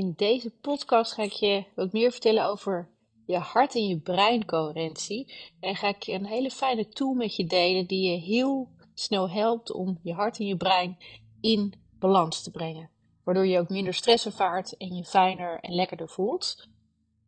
[0.00, 2.88] In deze podcast ga ik je wat meer vertellen over
[3.26, 5.34] je hart- en je breincoherentie.
[5.60, 9.30] En ga ik je een hele fijne tool met je delen die je heel snel
[9.30, 10.98] helpt om je hart en je brein
[11.40, 12.90] in balans te brengen.
[13.24, 16.68] Waardoor je ook minder stress ervaart en je fijner en lekkerder voelt.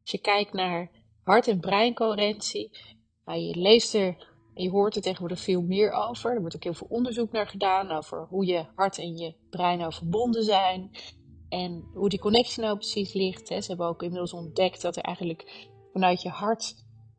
[0.00, 0.90] Als je kijkt naar
[1.22, 2.70] hart- en breincoherentie,
[3.24, 6.30] nou, je leest er en je hoort er tegenwoordig veel meer over.
[6.30, 9.78] Er wordt ook heel veel onderzoek naar gedaan over hoe je hart en je brein
[9.78, 10.90] nou verbonden zijn.
[11.52, 13.48] En hoe die connectie nou precies ligt.
[13.48, 13.60] Hè.
[13.60, 16.74] Ze hebben ook inmiddels ontdekt dat er eigenlijk vanuit je hart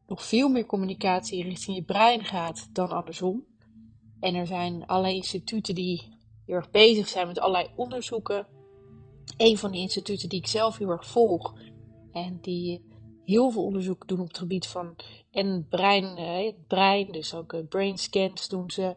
[0.08, 3.46] nog veel meer communicatie richting je brein gaat dan andersom.
[4.20, 8.48] En er zijn allerlei instituten die heel erg bezig zijn met allerlei onderzoeken.
[9.38, 11.54] Een van die instituten die ik zelf heel erg volg
[12.12, 12.86] en die
[13.26, 14.96] heel veel onderzoek doen op het gebied van
[15.32, 18.96] en brein, eh, het brein, dus ook eh, brain scans doen ze,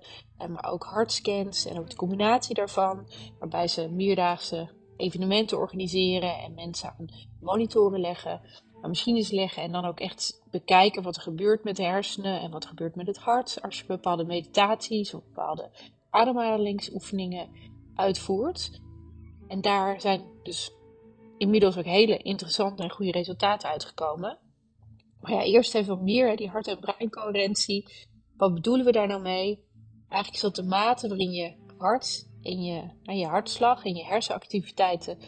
[0.48, 3.06] maar ook hartscans en ook de combinatie daarvan,
[3.38, 7.09] waarbij ze meerdaagse evenementen organiseren en mensen aan
[7.41, 8.41] monitoren leggen,
[8.80, 12.51] aan machines leggen en dan ook echt bekijken wat er gebeurt met de hersenen en
[12.51, 15.71] wat er gebeurt met het hart als je bepaalde meditaties of bepaalde
[16.11, 17.49] ademhalingsoefeningen
[17.95, 18.80] uitvoert.
[19.49, 20.71] En daar zijn dus
[21.39, 24.39] inmiddels ook hele interessante en goede resultaten uitgekomen.
[25.21, 28.07] Maar ja, eerst even wat meer, die hart- en breincoherentie.
[28.37, 29.65] Wat bedoelen we daar nou mee?
[30.09, 35.19] Eigenlijk is dat de mate waarin je hart en je, je hartslag en je hersenactiviteiten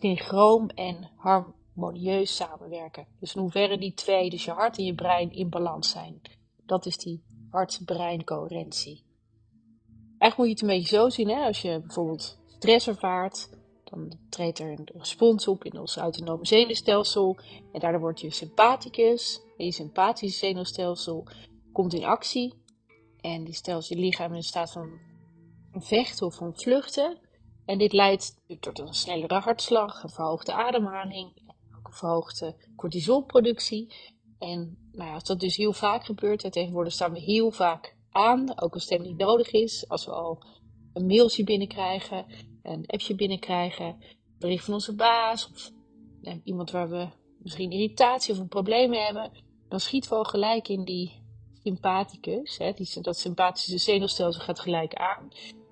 [0.00, 3.06] synchroon en harmonieus samenwerken.
[3.20, 6.20] Dus in hoeverre die twee, dus je hart en je brein, in balans zijn.
[6.66, 9.04] Dat is die hart-brein-coherentie.
[10.18, 11.46] Eigenlijk moet je het een beetje zo zien, hè?
[11.46, 13.48] als je bijvoorbeeld stress ervaart,
[13.84, 17.38] dan treedt er een respons op in ons autonome zenuwstelsel.
[17.72, 21.26] En daardoor wordt je sympathicus, en je sympathische zenuwstelsel,
[21.72, 22.54] komt in actie.
[23.20, 25.07] En die stelt je lichaam in staat van
[25.72, 27.18] vechten of van vluchten.
[27.64, 31.32] En dit leidt tot een snellere hartslag, een verhoogde ademhaling,
[31.78, 33.94] ook een verhoogde cortisolproductie.
[34.38, 37.96] En nou ja, als dat dus heel vaak gebeurt, en tegenwoordig staan we heel vaak
[38.10, 40.42] aan, ook als het niet nodig is, als we al
[40.92, 42.26] een mailtje binnenkrijgen,
[42.62, 45.70] een appje binnenkrijgen, een bericht van onze baas of
[46.44, 49.30] iemand waar we misschien irritatie of een probleem hebben,
[49.68, 51.22] dan schiet we al gelijk in die
[51.62, 52.58] sympathicus.
[52.58, 55.28] Hè, die, dat sympathische zenuwstelsel gaat gelijk aan.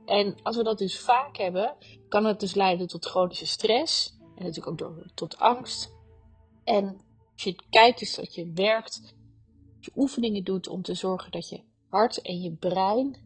[0.06, 1.74] En als we dat dus vaak hebben,
[2.08, 4.16] kan het dus leiden tot chronische stress.
[4.20, 5.94] En natuurlijk ook door, tot angst.
[6.64, 7.00] En
[7.32, 9.14] als je kijkt, dus dat je werkt,
[9.80, 13.16] je oefeningen doet om te zorgen dat je hart en je brein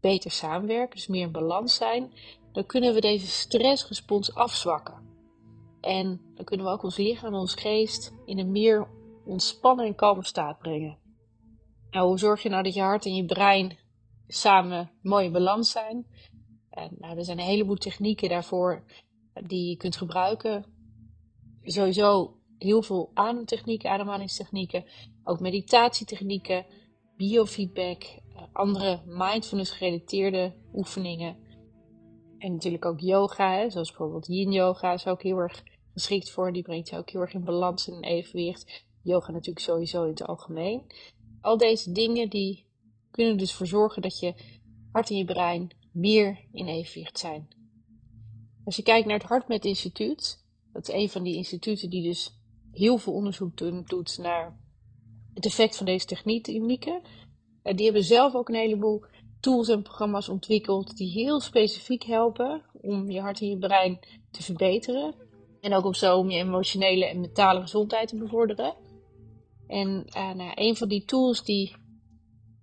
[0.00, 2.12] beter samenwerken, dus meer in balans zijn,
[2.52, 5.04] dan kunnen we deze stressrespons afzwakken.
[5.80, 8.88] En dan kunnen we ook ons lichaam en ons geest in een meer
[9.24, 10.98] ontspannen en kalme staat brengen.
[11.90, 13.78] Nou, hoe zorg je nou dat je hart en je brein
[14.26, 16.06] samen mooi in balans zijn?
[16.70, 18.84] En, nou, er zijn een heleboel technieken daarvoor
[19.46, 20.64] die je kunt gebruiken.
[21.62, 24.84] Sowieso heel veel ademtechnieken, ademhalingstechnieken,
[25.24, 26.66] ook meditatietechnieken,
[27.16, 31.36] biofeedback, eh, andere mindfulness gerelateerde oefeningen.
[32.38, 35.62] En natuurlijk ook yoga, hè, zoals bijvoorbeeld yin yoga is ook heel erg
[35.92, 36.52] geschikt voor.
[36.52, 38.84] Die brengt je ook heel erg in balans en evenwicht.
[39.02, 40.82] Yoga natuurlijk sowieso in het algemeen.
[41.40, 42.65] Al deze dingen die
[43.16, 44.34] kunnen dus voor zorgen dat je
[44.92, 47.48] hart en je brein meer in evenwicht zijn.
[48.64, 52.40] Als je kijkt naar het HeartMath Instituut, dat is een van die instituten die dus
[52.72, 53.56] heel veel onderzoek
[53.88, 54.58] doet naar
[55.34, 57.02] het effect van deze technieken.
[57.62, 59.04] Die hebben zelf ook een heleboel
[59.40, 63.98] tools en programma's ontwikkeld die heel specifiek helpen om je hart en je brein
[64.30, 65.14] te verbeteren.
[65.60, 68.74] En ook om zo om je emotionele en mentale gezondheid te bevorderen.
[69.66, 71.76] En uh, nou, een van die tools die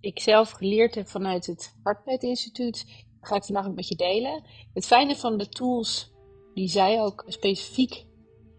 [0.04, 4.44] ik zelf geleerd heb vanuit het HeartMath Instituut, ga ik vandaag ook met je delen.
[4.74, 6.12] Het fijne van de tools
[6.54, 8.06] die zij ook specifiek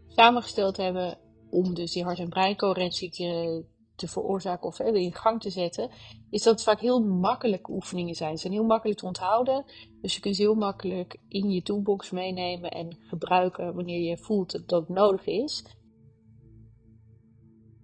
[0.07, 1.17] samengesteld hebben
[1.49, 3.63] om dus die hart- en breincoherentie te,
[3.95, 5.89] te veroorzaken of in gang te zetten,
[6.29, 8.35] is dat het vaak heel makkelijke oefeningen zijn.
[8.35, 9.65] Ze zijn heel makkelijk te onthouden,
[10.01, 14.51] dus je kunt ze heel makkelijk in je toolbox meenemen en gebruiken wanneer je voelt
[14.67, 15.65] dat het nodig is.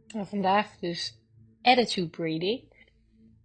[0.07, 1.19] En vandaag dus
[1.61, 2.70] attitude breathing.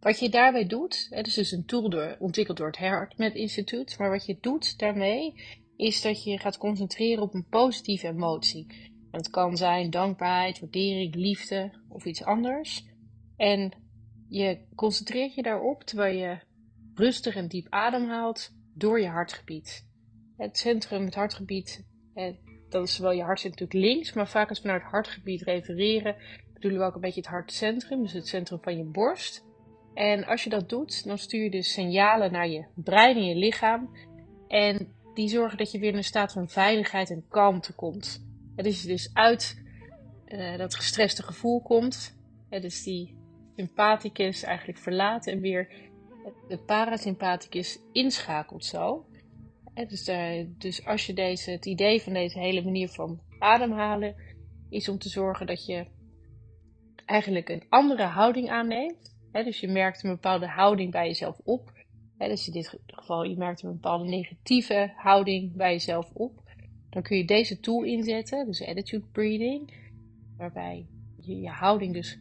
[0.06, 3.98] Wat je daarbij doet, het is dus een tool door, ontwikkeld door het HeartMath Instituut,
[3.98, 5.34] maar wat je doet daarmee
[5.76, 8.66] is dat je gaat concentreren op een positieve emotie.
[9.10, 12.84] Het kan zijn dankbaarheid, waardering, liefde of iets anders.
[13.36, 13.72] En
[14.28, 16.38] je concentreert je daarop terwijl je
[16.94, 19.86] rustig en diep ademhaalt door je hartgebied.
[20.36, 21.84] Het centrum, het hartgebied,
[22.68, 25.42] dat is wel je hart zit natuurlijk links, maar vaak als we naar het hartgebied
[25.42, 26.16] refereren,
[26.52, 29.45] bedoelen we ook een beetje het hartcentrum, dus het centrum van je borst.
[29.96, 33.34] En als je dat doet, dan stuur je dus signalen naar je brein en je
[33.34, 33.90] lichaam.
[34.48, 38.26] En die zorgen dat je weer in een staat van veiligheid en kalmte komt.
[38.54, 39.62] dus je dus uit
[40.28, 42.16] uh, dat gestreste gevoel komt.
[42.48, 43.16] dus die
[43.56, 45.68] sympathicus eigenlijk verlaat en weer
[46.48, 49.06] de parasympathicus inschakelt zo.
[49.88, 54.14] dus, uh, dus als je deze, het idee van deze hele manier van ademhalen
[54.70, 55.86] is om te zorgen dat je
[57.06, 59.15] eigenlijk een andere houding aanneemt.
[59.44, 61.72] Dus je merkt een bepaalde houding bij jezelf op.
[62.18, 66.44] dus in dit geval, je merkt een bepaalde negatieve houding bij jezelf op.
[66.90, 69.72] Dan kun je deze tool inzetten, dus attitude breathing,
[70.36, 70.86] waarbij
[71.20, 72.20] je je houding dus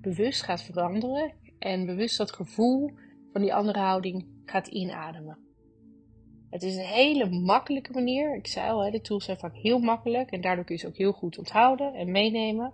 [0.00, 2.90] bewust gaat veranderen en bewust dat gevoel
[3.32, 5.38] van die andere houding gaat inademen.
[6.50, 8.36] Het is een hele makkelijke manier.
[8.36, 10.96] Ik zei al, de tools zijn vaak heel makkelijk en daardoor kun je ze ook
[10.96, 12.72] heel goed onthouden en meenemen.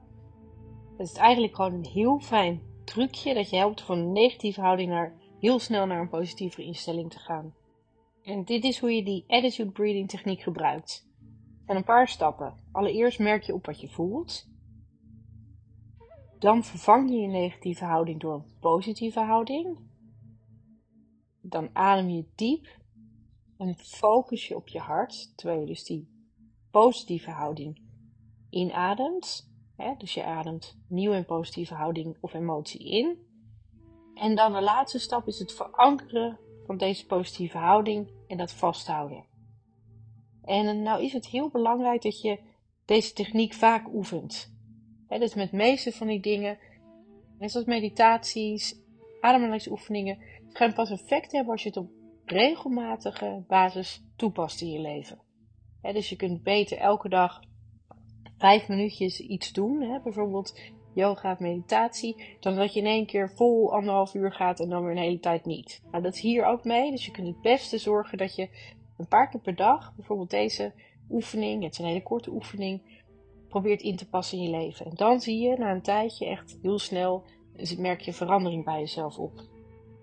[0.96, 4.90] Het is eigenlijk gewoon een heel fijn trucje dat je helpt van een negatieve houding
[4.90, 7.54] naar heel snel naar een positieve instelling te gaan.
[8.22, 11.08] En dit is hoe je die attitude breathing techniek gebruikt.
[11.66, 12.54] En een paar stappen.
[12.72, 14.48] Allereerst merk je op wat je voelt.
[16.38, 19.78] Dan vervang je je negatieve houding door een positieve houding.
[21.40, 22.66] Dan adem je diep
[23.56, 26.08] en focus je op je hart, terwijl je dus die
[26.70, 27.80] positieve houding
[28.50, 29.54] inademt.
[29.76, 29.94] Hè?
[29.98, 33.18] Dus je ademt nieuwe en positieve houding of emotie in.
[34.14, 39.24] En dan de laatste stap is het verankeren van deze positieve houding en dat vasthouden.
[40.42, 42.38] En nou is het heel belangrijk dat je
[42.84, 44.54] deze techniek vaak oefent.
[45.08, 46.58] He, dus met de meeste van die dingen,
[47.38, 48.80] net zoals meditaties,
[49.20, 50.18] ademhalingsoefeningen,
[50.48, 51.90] gaan pas effect hebben als je het op
[52.24, 55.20] regelmatige basis toepast in je leven.
[55.82, 57.40] dus je kunt beter elke dag
[58.38, 60.60] vijf minuutjes iets doen, bijvoorbeeld
[60.94, 64.82] yoga of meditatie, dan dat je in één keer vol anderhalf uur gaat en dan
[64.82, 65.82] weer een hele tijd niet.
[65.90, 68.48] Nou, dat is hier ook mee, dus je kunt het beste zorgen dat je
[68.96, 70.72] een paar keer per dag, bijvoorbeeld deze
[71.10, 73.04] oefening, het is een hele korte oefening,
[73.48, 74.86] probeert in te passen in je leven.
[74.86, 77.24] En dan zie je na een tijdje echt heel snel,
[77.78, 79.32] merk je verandering bij jezelf op.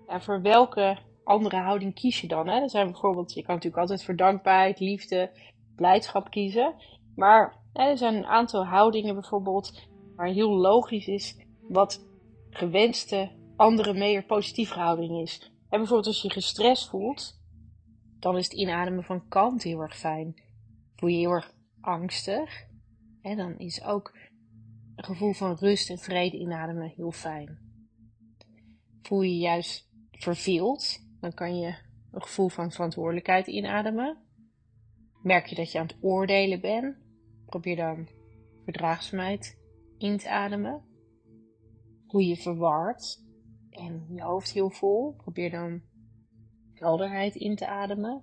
[0.06, 2.48] En voor welke andere houding kies je dan?
[2.48, 2.68] Hè?
[2.68, 5.30] Zijn bijvoorbeeld, je kan natuurlijk altijd voor dankbaarheid, liefde,
[5.76, 6.74] blijdschap kiezen.
[7.16, 11.36] Maar hè, er zijn een aantal houdingen bijvoorbeeld waar heel logisch is
[11.68, 12.06] wat
[12.50, 15.52] gewenste andere, meer positieve houding is.
[15.68, 17.42] En bijvoorbeeld als je gestrest voelt,
[18.18, 20.42] dan is het inademen van kalmte heel erg fijn.
[20.94, 22.66] Voel je heel erg angstig,
[23.22, 24.16] en dan is ook
[24.96, 27.58] een gevoel van rust en vrede inademen heel fijn.
[29.02, 31.74] Voel je juist verveeld, dan kan je
[32.12, 34.18] een gevoel van verantwoordelijkheid inademen.
[35.22, 36.96] Merk je dat je aan het oordelen bent,
[37.46, 38.08] probeer dan
[38.64, 39.58] verdraagzaamheid
[39.98, 40.82] in te ademen.
[42.06, 43.22] Voel je verward
[43.70, 45.82] en je hoofd heel vol, probeer dan
[46.72, 48.22] helderheid in te ademen.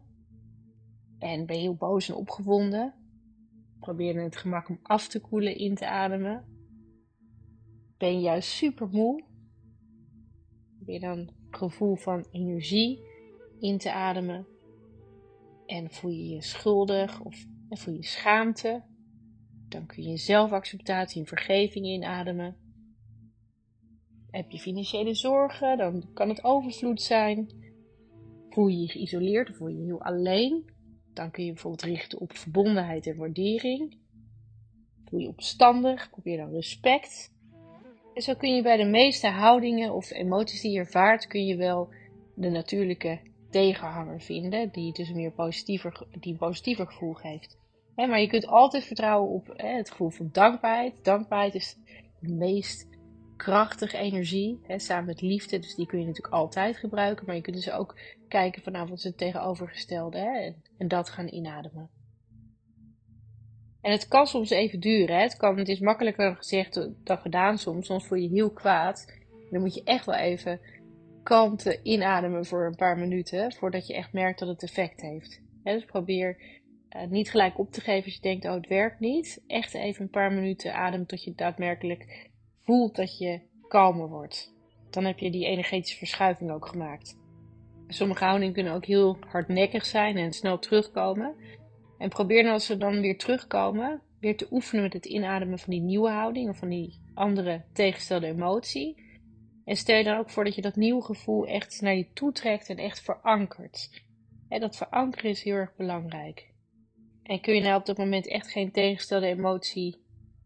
[1.17, 3.01] En ben je heel boos en opgewonden,
[3.81, 6.45] Probeer het gemak om af te koelen in te ademen.
[7.97, 9.23] Ben je juist super moe?
[10.75, 13.03] Probeer dan een gevoel van energie
[13.59, 14.47] in te ademen.
[15.65, 18.83] En voel je je schuldig of voel je schaamte.
[19.71, 22.55] Dan kun je zelfacceptatie en vergeving inademen.
[24.31, 27.49] Heb je financiële zorgen, dan kan het overvloed zijn.
[28.49, 30.69] Voel je je geïsoleerd of voel je je heel alleen,
[31.13, 33.97] dan kun je bijvoorbeeld richten op verbondenheid en waardering.
[35.05, 37.31] Voel je opstandig, probeer dan respect.
[38.13, 41.55] En zo kun je bij de meeste houdingen of emoties die je ervaart, kun je
[41.55, 41.89] wel
[42.35, 43.19] de natuurlijke
[43.49, 47.59] tegenhanger vinden, die dus meer positiever, die een positiever gevoel geeft.
[48.07, 51.03] Maar je kunt altijd vertrouwen op het gevoel van dankbaarheid.
[51.03, 51.77] Dankbaarheid is
[52.19, 52.87] de meest
[53.37, 57.25] krachtige energie, samen met liefde, dus die kun je natuurlijk altijd gebruiken.
[57.25, 61.27] Maar je kunt dus ook kijken vanaf wat is het tegenovergestelde en, en, dat gaan
[61.27, 61.89] inademen.
[63.81, 65.21] En het kan soms even duren.
[65.21, 67.85] Het, kan, het is makkelijker gezegd dan gedaan soms.
[67.85, 69.13] Soms voel je heel kwaad.
[69.51, 70.59] Dan moet je echt wel even
[71.23, 73.51] kalmte inademen voor een paar minuten.
[73.53, 75.41] Voordat je echt merkt dat het effect heeft.
[75.63, 76.60] dus probeer
[76.95, 79.43] uh, niet gelijk op te geven als je denkt, oh het werkt niet.
[79.47, 82.29] Echt even een paar minuten ademen tot je daadwerkelijk
[82.63, 84.53] voelt dat je kalmer wordt.
[84.89, 87.19] Dan heb je die energetische verschuiving ook gemaakt.
[87.87, 91.35] Sommige houdingen kunnen ook heel hardnekkig zijn en snel terugkomen.
[91.97, 95.69] En probeer dan als ze dan weer terugkomen, weer te oefenen met het inademen van
[95.69, 99.09] die nieuwe houding of van die andere tegenstelde emotie.
[99.65, 102.31] En stel je dan ook voor dat je dat nieuwe gevoel echt naar je toe
[102.31, 104.03] trekt en echt verankert.
[104.49, 106.50] Dat verankeren is heel erg belangrijk.
[107.31, 110.01] En kun je nou op dat moment echt geen tegenstelde emotie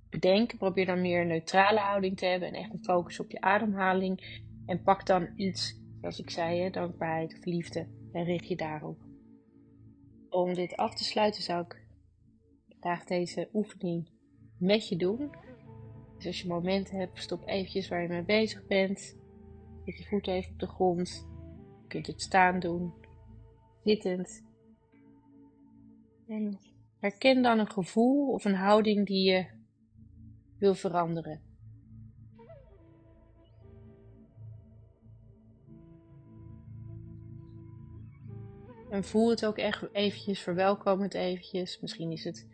[0.09, 3.41] bedenken, probeer dan meer een neutrale houding te hebben en echt een focus op je
[3.41, 4.43] ademhaling.
[4.65, 7.87] En pak dan iets Zoals ik zei, dankbaarheid of liefde.
[8.11, 8.97] En richt je daarop.
[10.29, 11.85] Om dit af te sluiten zou ik
[12.79, 14.09] graag deze oefening
[14.59, 15.31] met je doen.
[16.17, 18.99] Dus als je momenten hebt, stop eventjes waar je mee bezig bent.
[19.85, 21.27] Zet je voet even op de grond.
[21.81, 22.93] Je kunt het staan doen,
[23.83, 24.43] zittend.
[26.27, 26.59] En
[27.05, 29.45] herken dan een gevoel of een houding die je
[30.59, 31.41] wil veranderen.
[38.89, 41.79] En voel het ook echt eventjes, verwelkom het eventjes.
[41.79, 42.47] Misschien is het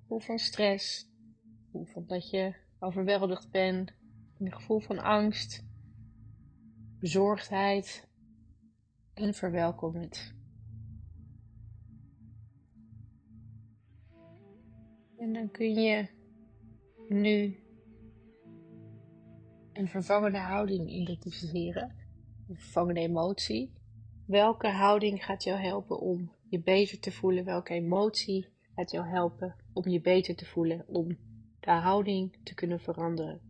[0.00, 1.10] gevoel van stress,
[1.64, 3.92] gevoel van dat je overweldigd bent,
[4.38, 5.64] een gevoel van angst,
[6.98, 8.08] bezorgdheid
[9.14, 10.37] en verwelkom het.
[15.18, 16.08] En dan kun je
[17.08, 17.58] nu
[19.72, 21.94] een vervangende houding identificeren,
[22.48, 23.72] een vervangende emotie.
[24.26, 27.44] Welke houding gaat jou helpen om je beter te voelen?
[27.44, 30.84] Welke emotie gaat jou helpen om je beter te voelen?
[30.86, 31.18] Om
[31.60, 33.40] de houding te kunnen veranderen.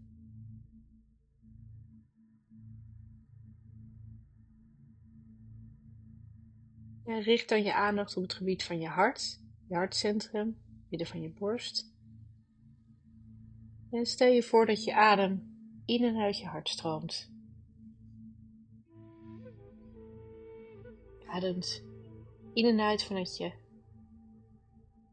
[7.05, 10.57] En richt dan je aandacht op het gebied van je hart, je hartcentrum,
[10.91, 11.97] midden van je borst.
[13.91, 17.31] En stel je voor dat je adem in en uit je hart stroomt.
[21.27, 21.85] Ademt
[22.53, 23.53] in en uit vanuit je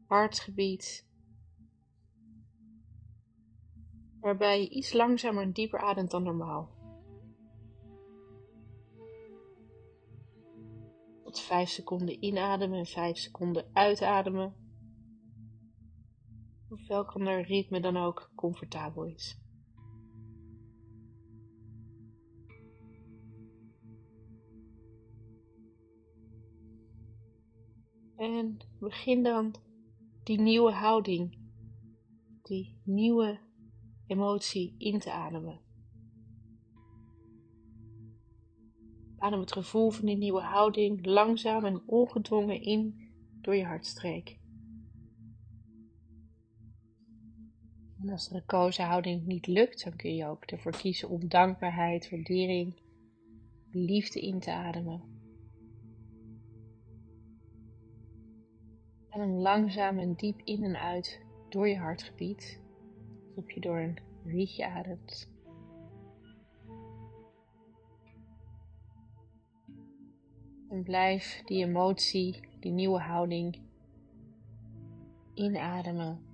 [0.06, 1.06] hartgebied.
[4.20, 6.74] Waarbij je iets langzamer en dieper ademt dan normaal.
[11.24, 14.65] Tot 5 seconden inademen en 5 seconden uitademen.
[16.70, 19.38] Of welk ander ritme dan ook comfortabel is.
[28.16, 29.54] En begin dan
[30.22, 31.38] die nieuwe houding,
[32.42, 33.40] die nieuwe
[34.06, 35.60] emotie in te ademen.
[39.18, 44.38] Adem het gevoel van die nieuwe houding langzaam en ongedwongen in door je hartstreek.
[48.02, 52.10] En als de gekozen houding niet lukt, dan kun je ook ervoor kiezen om dankbaarheid,
[52.10, 52.80] waardering,
[53.70, 55.02] liefde in te ademen.
[59.08, 62.60] Adem langzaam en diep in en uit door je hartgebied,
[63.28, 65.34] alsof je door een rietje ademt.
[70.68, 73.58] En blijf die emotie, die nieuwe houding
[75.34, 76.25] inademen.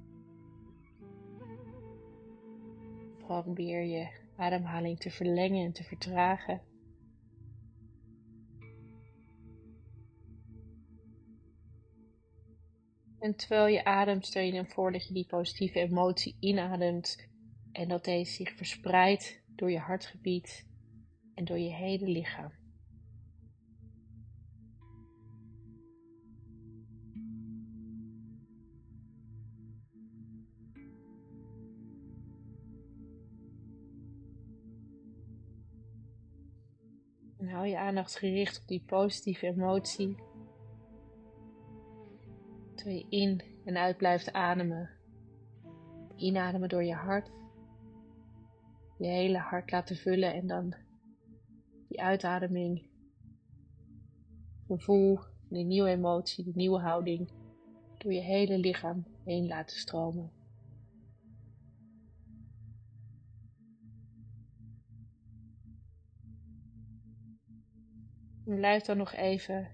[3.27, 6.61] Probeer je ademhaling te verlengen en te vertragen.
[13.19, 17.29] En terwijl je ademt, stel je dan voor dat je die positieve emotie inademt
[17.73, 20.67] en dat deze zich verspreidt door je hartgebied
[21.35, 22.62] en door je hele lichaam.
[37.39, 40.17] En hou je aandacht gericht op die positieve emotie
[42.83, 44.91] Terwijl je in en uit blijft ademen.
[46.17, 47.31] Inademen door je hart.
[48.99, 50.75] Je hele hart laten vullen en dan
[51.89, 52.87] die uitademing.
[54.67, 57.31] Gevoel, die nieuwe emotie, die nieuwe houding
[57.99, 60.31] door je hele lichaam heen laten stromen.
[68.45, 69.69] Blijf dan nog even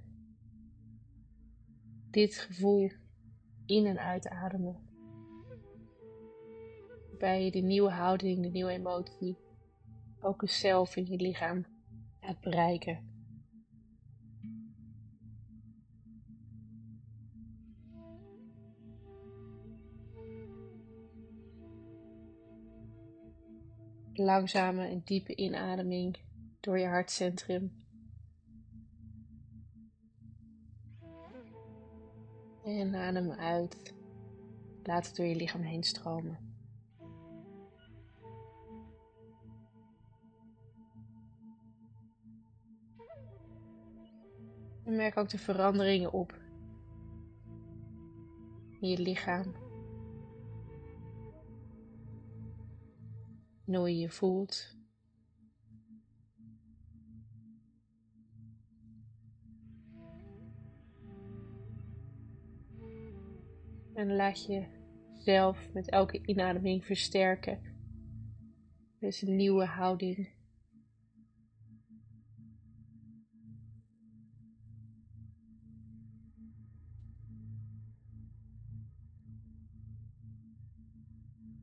[2.11, 2.91] dit gevoel
[3.67, 4.87] in en uitademen.
[7.09, 9.39] Waarbij je de nieuwe houding, de nieuwe emotie,
[10.21, 11.67] ook eens zelf in je lichaam
[12.21, 13.07] gaat bereiken.
[24.13, 26.19] Langzame en diepe inademing
[26.61, 27.87] door je hartcentrum.
[32.65, 33.95] En adem uit.
[34.83, 36.39] Laat het door je lichaam heen stromen.
[44.85, 46.33] En merk ook de veranderingen op
[48.81, 49.55] in je lichaam.
[53.67, 54.78] En hoe je je voelt.
[63.99, 64.67] En laat je
[65.15, 67.61] zelf met elke inademing versterken.
[69.01, 70.29] Een nieuwe houding.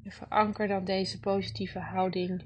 [0.03, 2.43] En veranker dan deze positieve houding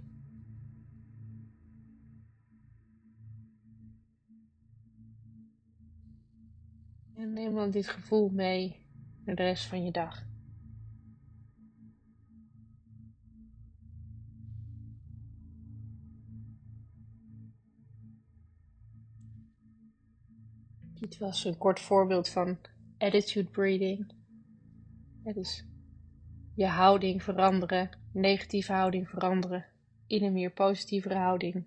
[7.15, 8.88] En neem dan dit gevoel mee
[9.36, 10.28] de rest van je dag.
[21.00, 22.58] Dit was een kort voorbeeld van
[22.98, 24.12] attitude breathing.
[25.24, 25.66] Het is
[26.56, 29.66] je houding veranderen, negatieve houding veranderen
[30.08, 31.66] in een meer positieve houding.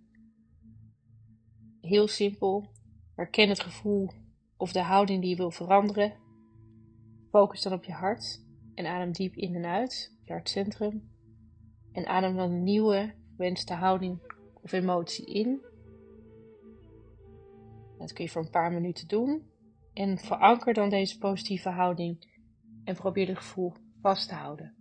[1.81, 2.71] Heel simpel,
[3.14, 4.11] herken het gevoel
[4.57, 6.21] of de houding die je wil veranderen.
[7.32, 11.10] Focus dan op je hart en adem diep in en uit, je hartcentrum.
[11.92, 14.18] En adem dan een nieuwe wenste houding
[14.62, 15.60] of emotie in.
[17.98, 19.50] Dat kun je voor een paar minuten doen.
[19.92, 22.26] En veranker dan deze positieve houding
[22.84, 24.74] en probeer het gevoel vast te houden.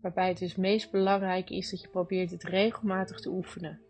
[0.00, 3.80] Waarbij het dus meest belangrijk is dat je probeert het regelmatig te oefenen.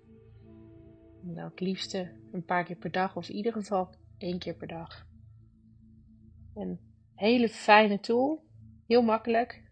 [1.22, 4.54] En dan het liefste een paar keer per dag of in ieder geval één keer
[4.54, 5.06] per dag.
[6.54, 8.42] Een hele fijne tool,
[8.86, 9.62] heel makkelijk.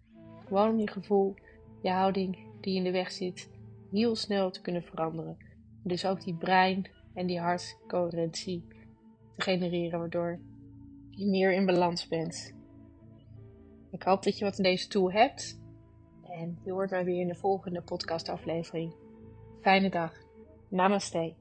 [0.47, 1.35] Gewoon om je gevoel,
[1.83, 3.51] je houding die in de weg zit,
[3.91, 5.37] heel snel te kunnen veranderen.
[5.83, 8.65] Dus ook die brein en die hartcoherentie
[9.37, 10.41] te genereren, waardoor
[11.11, 12.55] je meer in balans bent.
[13.91, 15.61] Ik hoop dat je wat in deze tool hebt.
[16.23, 18.95] En je hoort mij weer in de volgende podcastaflevering.
[19.61, 20.13] Fijne dag.
[20.69, 21.35] Namaste.